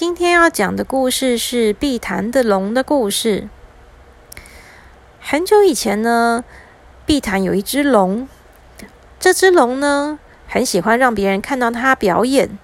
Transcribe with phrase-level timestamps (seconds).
[0.00, 3.50] 今天要讲的故事是碧潭的龙的故事。
[5.20, 6.42] 很久以前呢，
[7.04, 8.26] 碧潭有一只龙，
[9.18, 10.18] 这只龙呢
[10.48, 12.58] 很喜欢让别人看到它表演，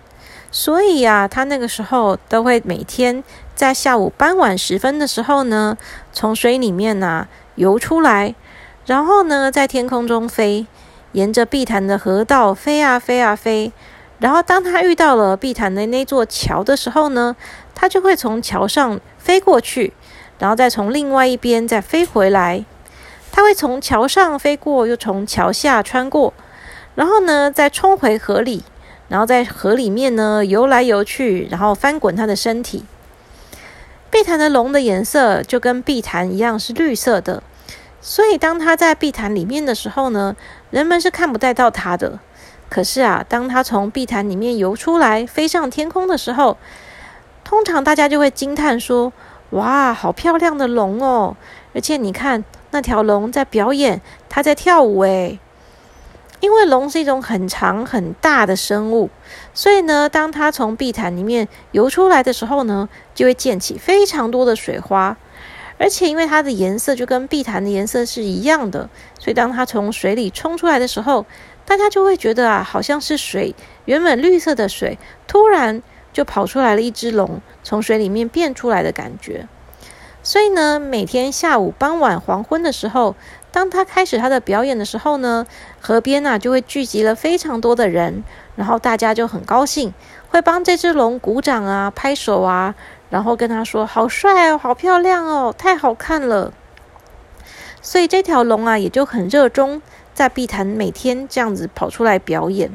[0.51, 3.23] 所以呀，它那个时候都会每天
[3.55, 5.77] 在下午傍晚时分的时候呢，
[6.15, 8.35] 从水里面呐游出来，
[8.87, 10.67] 然后呢在天空中飞，
[11.13, 13.71] 沿着碧潭的河道飞啊飞啊飞。
[14.19, 17.37] 然后，当他遇到了碧潭的那座桥的时候呢，
[17.75, 19.93] 他就会从桥上飞过去，
[20.39, 22.65] 然后再从另外一边再飞回来。
[23.31, 26.33] 他会从桥上飞过，又从桥下穿过，
[26.95, 28.65] 然后呢，再冲回河里，
[29.09, 32.85] 然后在河里面呢游来游去，然后翻滚他的身体。
[34.09, 37.43] 碧潭的龙的颜色就跟碧潭一样是绿色的，
[38.01, 40.35] 所以当他在碧潭里面的时候呢，
[40.71, 42.19] 人们是看不到他的。
[42.69, 46.57] 可是啊，当它从碧潭里面游出来，飞上天空的时候，
[47.45, 49.13] 通常大家就会惊叹说
[49.51, 51.37] ：“哇，好漂亮的龙哦！
[51.75, 55.39] 而且你看，那条龙在表演，它在跳舞诶。
[56.41, 59.09] 因为龙是一种很长很大的生物，
[59.55, 65.17] 所以呢，当它从碧潭里面游出来的时候呢，就会溅起非常多的水花。
[65.79, 71.25] 而且因为它的颜色就跟碧潭的颜色是一样的，所以当它从水里冲出来的时候，
[71.67, 79.49] 大家就会觉得啊，好像是水原本绿色的水，突然就跑出来了一只龙，从水里面变出来的感觉。
[80.23, 83.15] 所以呢，每天下午、傍晚、黄昏的时候，
[83.53, 85.47] 当他开始他的表演的时候呢，
[85.81, 88.25] 河边呐就会聚集了非常多的人，
[88.57, 89.93] 然后大家就很高兴，
[90.29, 92.75] 会帮这只龙鼓掌啊、拍手啊，
[93.11, 96.53] 然后跟他说：“好帅哦，好漂亮哦，太好看了。”
[97.81, 99.81] 所以这条龙啊，也就很热衷。
[100.17, 102.75] 在碧潭每天这样子跑出来表演，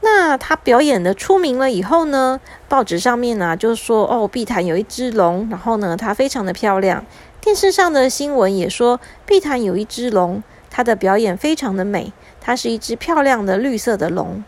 [0.00, 7.04] 那他表演的出名了以后呢，报纸上面呢就说哦，碧潭有一只龙，然后呢它非常的漂亮。
[7.40, 10.40] 电视上的新闻也说碧潭有一只龙，
[10.70, 14.44] 它的表演非常的美，它是一只漂亮的绿色的龙。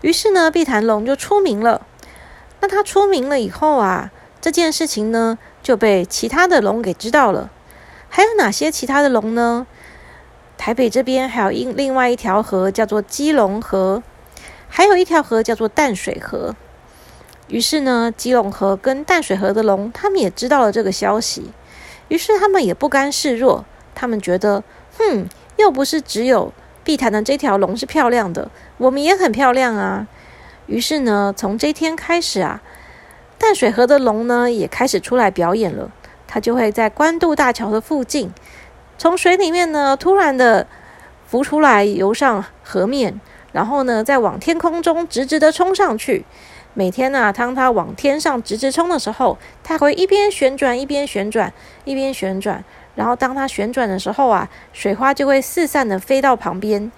[0.00, 1.86] 于是呢，碧潭龙就出名了。
[2.60, 4.10] 那它出名了以后啊，
[4.40, 7.50] 这件事情呢就被其他的龙给知道了。
[8.08, 9.66] 还有哪些其他的龙呢？
[10.56, 14.02] 台北这边还有一另外一条河叫做基隆河，
[14.68, 16.54] 还有一条河叫做淡水河。
[17.48, 21.50] 于是呢，基隆河跟淡水河的龙，他们也知道了这个消息。
[22.08, 24.64] 于是他们也不甘示弱，他们觉得，
[24.98, 30.06] 哼，又不是只有碧潭的这条龙是漂亮的，我们也很漂亮啊。
[30.66, 32.62] 于是呢，从这天开始啊，
[33.38, 35.90] 淡水河的龙呢也开始出来表演了。
[36.26, 38.32] 它就会在关渡大桥的附近。
[38.96, 40.66] 从水里面呢，突然的
[41.26, 43.20] 浮出来，游上河面，
[43.52, 46.24] 然后呢，再往天空中直直的冲上去。
[46.74, 51.52] 每天呢，当它往天上直直冲的时候，它会一边旋转一边旋转
[51.84, 52.64] 一边旋转。
[52.94, 56.90] 然后当它旋转的时候啊，水花就会四散的飞到旁边。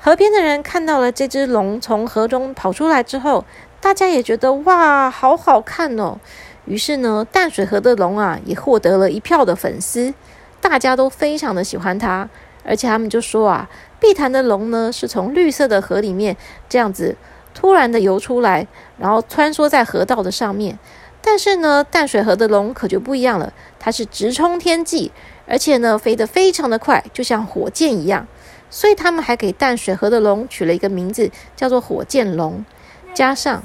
[0.00, 3.44] 河边的人看到了这只龙从河中跑出来之后，
[3.80, 6.18] 大家也觉得哇，好好看哦。
[6.64, 10.14] 于是呢，淡水河的龙啊，也获得了一票的粉丝。
[10.60, 12.28] 大家都非常的喜欢它，
[12.64, 16.36] 而且他们就说啊，碧潭的龙呢是从绿色的河里面
[16.68, 17.16] 这样子
[17.54, 18.66] 突然的游出来，
[18.98, 20.78] 然后穿梭在河道的上面。
[21.22, 25.12] 但是呢，淡水河的龙可就不一样了，它是直冲天际，
[25.46, 28.26] 而且呢飞得非常的快，就像火箭一样。
[28.70, 32.64] 所以他们还给淡水河的龙取了一个名字，叫做火箭龙，
[33.12, 33.62] 加上。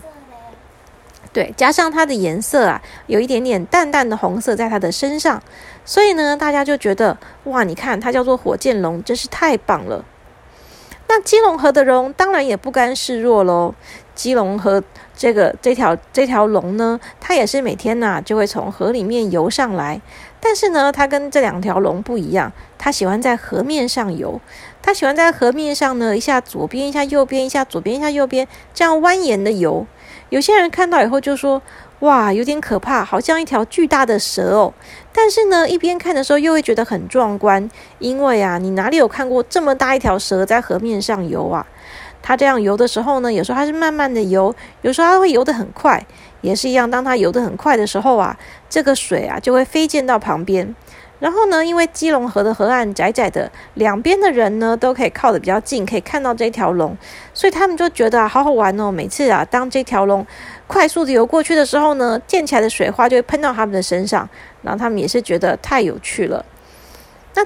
[1.36, 5.44] 对，加上它的颜色啊，有一点点淡淡的红色在它的身上，
[5.84, 10.06] 所以呢，大家就觉得哇，你看它叫做火箭龙，真是太棒了。
[11.10, 13.76] 那基隆河的龙当然也不甘示弱喽。
[14.16, 14.82] 基隆河
[15.14, 20.00] 这个这条这条龙呢，它也是每天呐就会从河里面游上来，
[20.40, 24.40] 但是呢，它跟这两条龙不一样，它喜欢在河面上游，
[24.82, 29.86] 它喜欢在河面上呢一下左边一下右边一下左边一下右边这样蜿蜒的游。
[30.30, 31.62] 有些人看到以后就说
[32.02, 34.74] ：“哇，有点可怕，好像一条巨大的蛇哦。”
[35.14, 41.66] 但是呢，一边看的时候又会觉得很壮观，因为啊，你哪里有看过这么大一条蛇在河面上游啊？
[42.22, 46.04] 它这样游的时候呢，有时候它是慢慢的游，有时候它会游得很快，
[46.42, 46.90] 也是一样。
[46.90, 48.36] 当它游得很快的时候啊，
[48.68, 50.76] 这个水啊就会飞溅到旁边。
[51.20, 56.96] 然后呢，因为基隆河的河岸窄窄的，两边的人呢都可以靠得比较近，可以看到这条龙，
[57.34, 58.92] 所以他们就觉得，好好玩哦。
[58.92, 60.26] 每次啊，当这条龙
[60.68, 64.28] 快速的游过去的时候呢，溅起来的水花就会喷到他们的身上，
[64.62, 66.46] 然后他们也是觉得太有趣了。
[67.34, 67.46] 那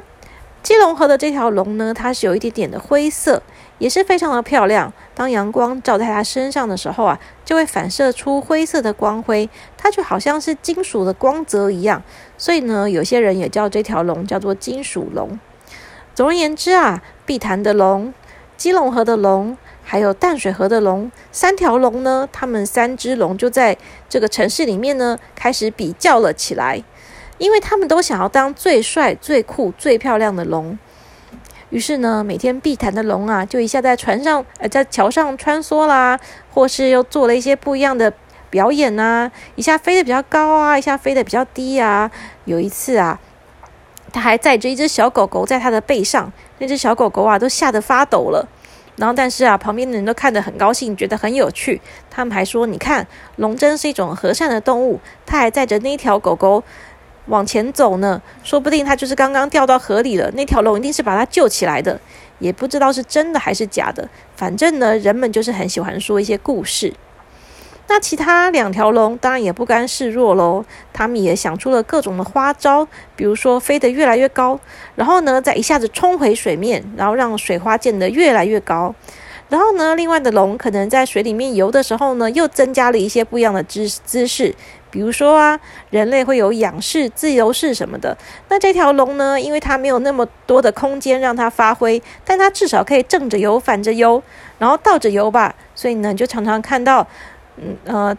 [0.64, 3.42] 基隆河的这条龙呢，它是有一点点的灰色，
[3.80, 4.94] 也是非常的漂亮。
[5.16, 12.04] 当阳光照在它身上的时候啊，就会反射出灰色的光辉，它就好像是金属的光泽一样。
[12.38, 15.40] 所以呢，有些人也叫这条龙叫做金属龙。
[16.14, 18.14] 总而言之啊，碧潭的龙、
[18.56, 23.78] 基隆河的龙，还有淡水河的龙，三条龙呢，他们三只龙就在
[24.08, 26.84] 这个城市里面呢，开始比较了起来，
[27.38, 30.78] 因为他们都想要当最帅、最酷、最漂亮的龙。
[31.70, 36.20] 于是呢，每天碧潭的龙啊，就一下在船上，呃，在桥上穿梭啦，
[36.52, 38.12] 或是又做了一些不一样的
[38.50, 42.10] 表演呐，一下飞得比较高啊，一下飞得比较低啊。
[42.46, 43.20] 有一次啊，
[44.12, 48.48] 他还载着一只小狗狗在他的背上，那只小狗狗啊，都吓得发抖了。
[48.96, 51.80] 然后，但是啊，旁边的人都看得很高兴，觉得很有趣。
[52.10, 53.08] 他们还说：“你看，
[53.38, 56.62] 龙真是一种和善的动物，它还载着那条狗狗。”
[57.30, 60.30] 往前走呢，说不定他就是刚刚掉到河里了。
[60.32, 62.00] 那条龙一定是把他救起来的，
[62.40, 64.10] 也不知道是真的还是假的。
[64.36, 66.94] 反正呢，人们就是很喜欢说一些故事。
[67.88, 74.60] 那其他两条龙当然也不甘示弱喽，他们也想出了各种的花招，比如说飞得越来越高，
[74.96, 78.94] 然后呢再一下子冲回水面，然后让水花溅得越来越高。
[79.50, 84.54] 然后呢，另外的龙可能在水里面游的时候呢，又增加了一些不一样的姿姿势。
[84.92, 85.60] 比如说啊，
[85.90, 88.18] 人类会有仰视、自由式什么的。
[88.48, 94.22] 那这条龙呢，因为它没有那么多的空间让它发挥，但它至少可以正着游、反着游，
[94.58, 95.54] 然后倒着游吧。
[95.76, 97.06] 所以呢，就常常看到，
[97.58, 98.18] 嗯呃，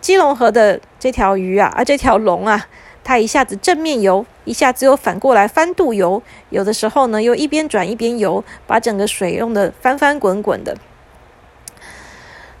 [0.00, 2.66] 基隆河的这条鱼啊，啊这条龙啊，
[3.04, 10.76] 它一下子正面游，一下子又反过来翻肚游，有的时候呢又一边转一边游，把整个水用的翻翻滚滚的。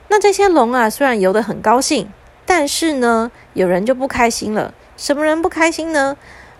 [0.08, 2.08] 那这些龙啊，虽然游得很高兴。
[2.48, 4.72] 但是呢，有人就不开心了。
[4.96, 6.16] 什么人不开心呢？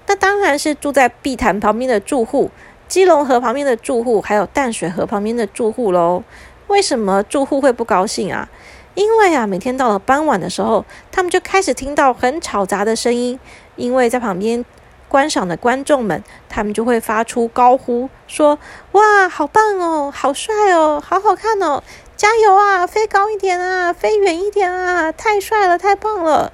[0.06, 2.50] 那当然是住在碧潭旁边的住户、
[2.86, 6.22] 基隆河旁边的住户，还有淡水河旁边的住户喽。
[6.66, 8.50] 为什么住户会不高兴啊？
[8.94, 13.40] 因为啊，每天到了傍晚的时候，他们就开始听到很吵杂的声音。
[13.76, 14.62] 因为在旁边
[15.08, 18.58] 观赏的观众们，他们就会发出高呼，说
[18.92, 21.82] ：“哇，好棒哦，好帅哦，好好看哦。”
[22.18, 22.84] 加油啊！
[22.84, 23.92] 飞高一点啊！
[23.92, 25.12] 飞远一点啊！
[25.12, 26.52] 太帅了，太棒了！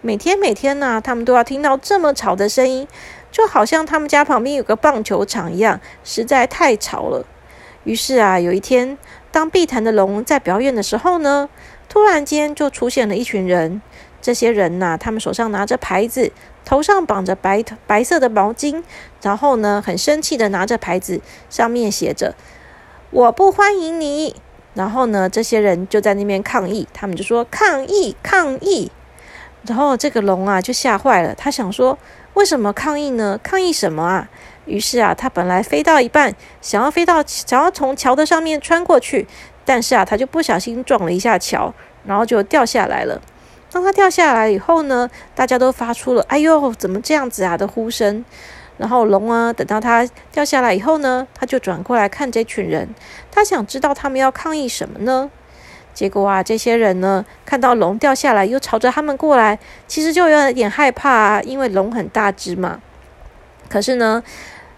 [0.00, 2.88] 每天每天呢，他们都要听到这么吵的声音，
[3.30, 7.24] 就好像他们家旁边有个棒球场一样，实在太吵了。
[7.84, 8.98] 于是啊，有一天，
[9.30, 11.48] 当碧潭的龙在表演的时候呢，
[11.88, 13.80] 突然间就出现了一群人。
[14.20, 16.32] 这些人呐，他们手上拿着牌子，
[16.64, 18.82] 头上绑着白白色的毛巾，
[19.22, 22.34] 然后呢，很生气的拿着牌子，上面写着
[23.12, 24.34] ：“我不欢迎你。”
[24.74, 28.90] 然后呢，这些人就在那边抗议，他们就说抗议抗议。
[29.66, 31.98] 然后这个龙啊就吓坏了，他想说
[32.34, 33.38] 为什么抗议呢？
[33.42, 34.28] 抗议什么啊？
[34.66, 39.26] 于是啊，他本来飞到一半，想要飞到想要从桥的上面穿过去，
[39.64, 41.74] 但是啊，他就不小心撞了一下桥，
[42.04, 43.20] 然后就掉下来了。
[43.70, 48.24] 当他掉下来以后呢，大家都发出了“哎呦，怎么这样子啊”的呼声。
[48.78, 52.88] 然后龙啊，等到它掉下来以后呢，他就转过来看这群人，
[53.30, 55.30] 他想知道他们要抗议什么呢？
[55.92, 59.58] 结果啊，这些人呢，看到龙掉下来，又朝着他们过来，
[59.88, 62.80] 其实就有点害怕啊，因为龙很大只嘛。
[63.68, 64.22] 可是呢，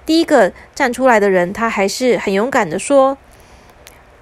[0.06, 3.18] 第一个站出来的人，他还是很勇敢的说：“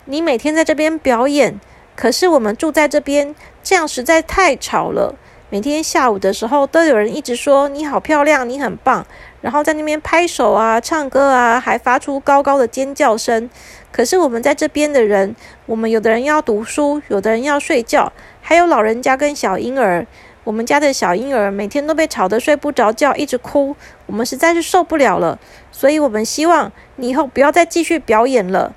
[0.06, 1.60] 你每天在这边表演，
[1.94, 3.32] 可是我们住在这边，
[3.62, 5.14] 这样实在太吵了。
[5.50, 9.06] 每天下午的时候，都有人一直说你好漂亮，你很棒。”
[9.40, 13.49] 然后在那边拍手啊、唱歌啊，还发出高高的尖叫声。
[13.92, 15.35] 可是我们在这边的人，
[15.66, 20.07] 我们有的人要读书，有的人要睡觉，还有老人家跟小婴儿。
[20.45, 23.76] 我们家的小婴儿每天都被吵得睡不着觉，一直哭，
[24.07, 25.38] 我们实在是受不了了。
[25.71, 28.75] 所以我们希望你以后不要再继续表演了。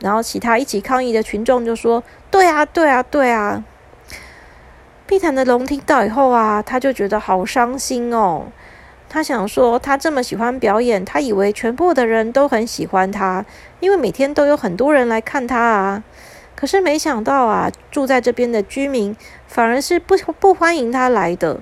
[0.00, 3.62] 然后其他一起抗议的群众就说：“对啊，对啊，对啊。”
[5.06, 8.46] 碧潭的龙听到以后啊，他就觉得好伤心哦。
[9.12, 13.44] 他想说，他这么喜欢表演，他以为全部的人都很喜欢他，
[13.80, 16.04] 因为每天都有很多人来看他啊。
[16.54, 19.16] 可是没想到啊，住在这边的居民
[19.48, 21.58] 反而是不不欢迎他来的。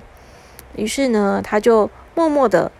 [0.75, 2.71] 于是呢，他就默默的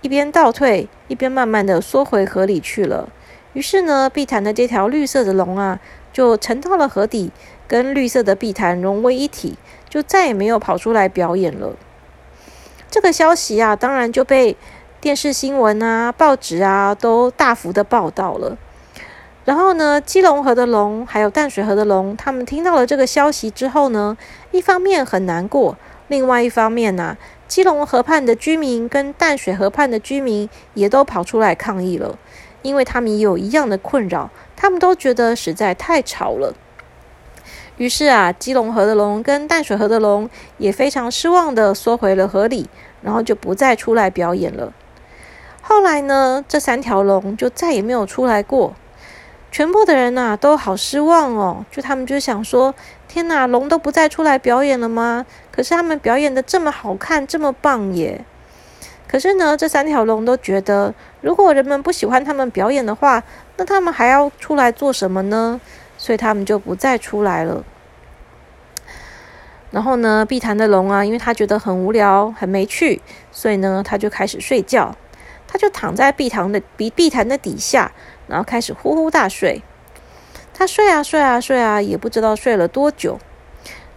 [0.00, 3.08] 一边倒退，一边慢慢的缩回河里去了。
[3.52, 5.78] 于是呢，碧潭的这条绿色的龙啊，
[6.12, 7.30] 就沉到了河底，
[7.68, 9.56] 跟绿色的碧潭融为一体，
[9.88, 11.76] 就再也没有跑出来表演了。
[12.90, 14.56] 这个消息啊，当然就被
[15.00, 18.56] 电视新闻啊、报纸啊都大幅的报道了。
[19.44, 24.16] 然后呢，基隆河的龙还有淡水河的龙，他们听到了这个消息之后呢，
[24.50, 25.76] 一方面很难过，
[26.08, 27.16] 另外一方面呢，
[27.46, 32.18] 基隆河畔的居民跟淡水河畔的居民也都跑出来抗议了，
[32.62, 36.54] 因为他们也有一样的困扰，他们都觉得实在太吵了。
[37.78, 42.68] 于是啊，基隆河的龙跟淡水河的龙也非常失望的缩回了河里，
[43.02, 44.72] 然后就不再出来表演了。
[45.62, 48.74] 后来呢，这三条龙就再也没有出来过。
[49.50, 52.74] 全部的人呐都好失望哦，就他们就想说：
[53.06, 55.24] 天哪，龙都不再出来表演了吗？
[55.50, 58.24] 可是他们表演的这么好看，这么棒耶！
[59.06, 60.92] 可是呢，这三条龙都觉得，
[61.22, 63.22] 如果人们不喜欢他们表演的话，
[63.56, 65.58] 那他们还要出来做什么呢？
[65.98, 67.62] 所以他们就不再出来了。
[69.70, 74.96] 然后呢，碧潭的龙啊，因为他觉得很无聊、很没趣，所以呢，他就开始睡觉。
[75.46, 77.92] 他就躺在碧潭的碧碧潭的底下，
[78.26, 79.62] 然后开始呼呼大睡。
[80.54, 83.18] 他睡啊睡啊睡啊，也不知道睡了多久。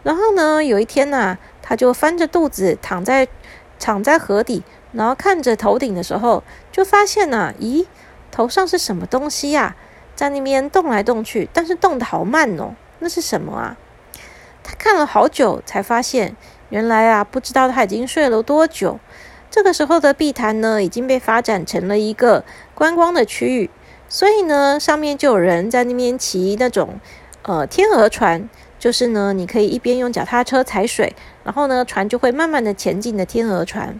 [0.03, 3.27] 然后呢，有一天呐，他就翻着肚子躺在
[3.79, 7.85] 躺在河底，然后看着头顶的时候，就发现呐，咦，
[8.31, 9.75] 头上是什么东西呀？
[10.21, 12.75] 在那边动来动去，但是动得好慢哦。
[12.99, 13.75] 那是什么啊？
[14.63, 16.35] 他看了好久，才发现
[16.69, 18.99] 原来啊，不知道他已经睡了多久。
[19.49, 23.71] 这个时候的碧潭呢，已经被发展成了一个观光的区域，
[24.07, 26.99] 所以呢，上面就有人在那边骑那种
[27.41, 28.47] 呃天鹅船，
[28.77, 33.99] 就是呢，你可以一边用脚踏车踩水，然后呢，船就会慢慢的前进的天鹅船。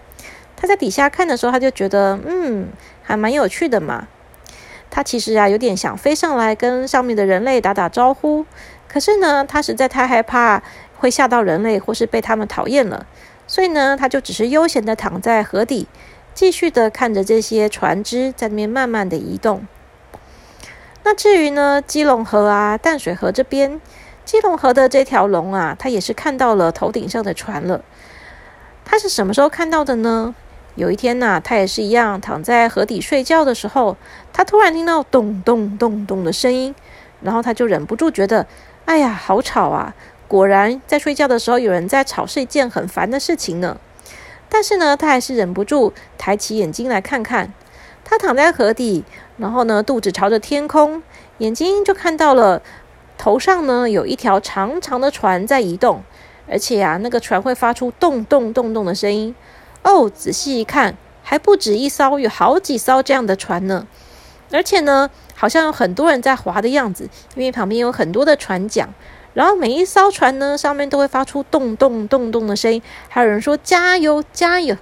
[0.56, 2.68] 他在底下看的时候，他就觉得嗯，
[3.02, 4.08] 还蛮有趣的嘛。
[4.92, 8.46] 他其实啊，有点想飞上来跟上面的人类打打招呼，
[8.88, 10.62] 可是呢，他实在太害怕
[10.98, 13.08] 会吓到人类，或是被他们讨厌了，
[13.48, 15.88] 所以呢，他就只是悠闲的躺在河底，
[16.34, 19.66] 继续的看着这些船只在那边慢慢的移动。
[21.04, 23.82] 那至于呢，基隆河啊、淡水河这边，
[24.26, 27.82] 基隆河的这条龙啊，它也是看到了头顶上的船了。
[28.84, 30.36] 它是什么时候看到的呢？
[30.76, 33.98] 有一天呐，他也是一样躺在河底睡觉的时候，
[34.32, 36.74] 他突然听到咚咚咚咚的声音，
[37.22, 38.48] 然后他就忍不住觉得，
[38.86, 39.94] 哎呀，好吵啊！
[40.28, 43.78] 果然在睡觉的时候有人在吵，是一件很烦的事情呢。
[44.48, 47.54] 但是呢，他还是忍不住抬起眼睛来看看。
[48.04, 49.04] 他躺在河底，
[49.38, 51.04] 然后呢，肚子朝着天空，
[51.40, 52.62] 眼睛就看到了
[53.18, 56.02] 头上呢有一条长长的船在移动，
[56.50, 59.36] 而且呀，那个船会发出咚咚咚咚的声音。
[59.84, 63.88] 哦，仔细一看，还不止一艘，有好几艘这样的船呢。
[64.52, 68.90] 而且呢，好像有很多人在划的样子，因为旁边有很多的船桨。
[69.34, 74.76] 然后每一艘船呢，上面都会发出咚咚咚咚的声音，还有人说加油加油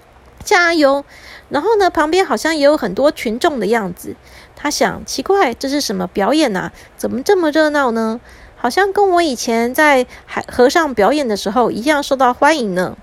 [0.43, 1.05] 加油。
[1.49, 4.15] 然后呢，旁边好像也有很多群众的样子。
[4.55, 6.71] 他想，奇怪，这是什么表演呐？
[6.97, 8.19] 怎么这么热闹呢？
[8.57, 12.97] 好像跟我以前在海河上表演的时候一样受到欢迎呢。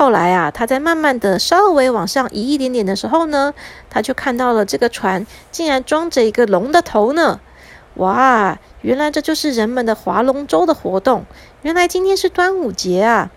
[0.00, 3.52] 后来啊，他在慢慢的稍微往上移一点点的时候呢，
[3.90, 7.38] 他就看到了这个船竟然装着一个龙的头呢！
[7.96, 11.26] 哇，原来这就是人们的划龙舟的活动。
[11.60, 13.30] 原来今天是端午节啊！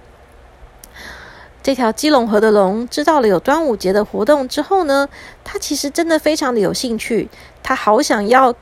[1.61, 5.09] 这条基隆河的龙知道了有端午节的活动之后呢，
[5.43, 7.29] 他其实真的非常的有兴趣，
[7.61, 8.55] 他好想要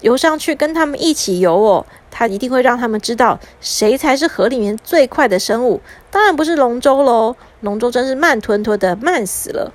[0.00, 1.86] 游上去跟他们一起游哦。
[2.10, 5.80] 他一定会让他们知道谁才是河里面最快的生物，
[6.10, 7.36] 当然不是龙舟喽。
[7.60, 9.72] 龙舟真是慢吞吞的，慢死了。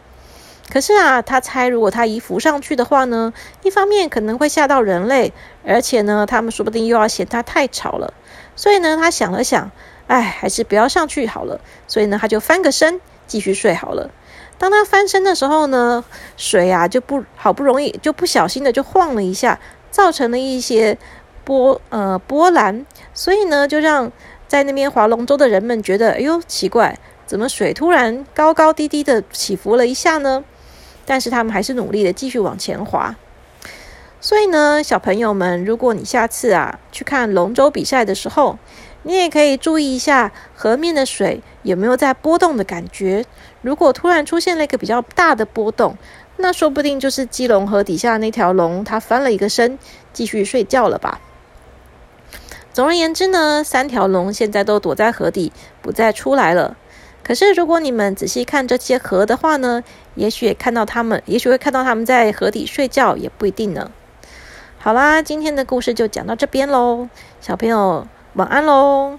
[0.69, 5.31] 可是啊，他猜如果他一浮上去的话呢，一方面可能会吓到人类，
[5.65, 8.13] 而且呢，他们说不定又要嫌他太吵了。
[8.55, 9.71] 所以呢，他想了想，
[10.07, 11.61] 哎，还是不要上去好了。
[11.87, 14.09] 所以呢，他就翻个身，继续睡好了。
[14.57, 16.03] 当他翻身的时候呢，
[16.35, 19.59] 水啊就不好不容易就不小心的就晃了一下，
[19.93, 20.97] 造成了一些。
[21.45, 24.09] 波呃波澜，所以呢，就让
[24.47, 30.45] 在那边划龙舟的人们觉得，哎呦，奇怪，怎么水突然高高低低的起伏了一下呢？
[31.05, 33.17] 但是他们还是努力的继续往前划。
[34.21, 38.57] 所以呢，小朋友们，如果你下次啊去看龙舟比赛的时候，
[39.01, 43.25] 你也可以注意一下河面的水有没有在波动的感觉。
[43.61, 45.97] 如果突然出现了一个比较大的波动，
[46.43, 49.79] 那说不定就是基隆河底下那条龙它翻了一个身，
[50.11, 51.21] 继续睡觉了吧。
[52.73, 56.75] 总而言之呢，三条龙现在都躲在河底，不再出来了。
[57.23, 59.85] 可是，如果你们仔细看这些河的话呢，
[60.15, 63.89] 也许也看到他们，也许会看到他们在河底睡觉，也不一定呢。
[64.77, 67.07] 好啦，今天的故事就讲到这边喽，
[67.39, 69.17] 小朋友晚安喽。